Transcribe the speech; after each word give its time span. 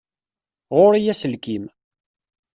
Ɣur-i 0.77 1.01
aselkim. 1.11 1.65